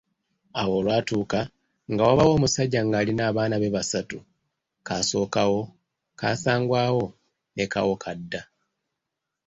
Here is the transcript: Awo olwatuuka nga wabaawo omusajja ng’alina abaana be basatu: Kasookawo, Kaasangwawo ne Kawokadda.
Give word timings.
Awo 0.59 0.73
olwatuuka 0.79 1.39
nga 1.91 2.03
wabaawo 2.07 2.31
omusajja 2.37 2.79
ng’alina 2.85 3.23
abaana 3.29 3.55
be 3.61 3.73
basatu: 3.75 4.17
Kasookawo, 4.87 5.59
Kaasangwawo 6.19 7.05
ne 7.55 7.65
Kawokadda. 7.73 8.41